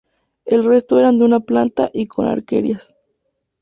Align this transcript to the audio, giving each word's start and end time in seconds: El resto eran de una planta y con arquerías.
El 0.45 0.63
resto 0.65 0.97
eran 0.97 1.19
de 1.19 1.25
una 1.25 1.41
planta 1.41 1.91
y 1.93 2.07
con 2.07 2.25
arquerías. 2.25 2.95